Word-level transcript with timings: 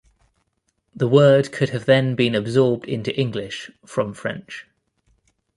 The 0.95 1.07
word 1.07 1.51
could 1.51 1.69
have 1.69 1.85
then 1.85 2.15
been 2.15 2.33
absorbed 2.33 2.85
into 2.87 3.15
English 3.15 3.69
from 3.85 4.15
French. 4.15 4.65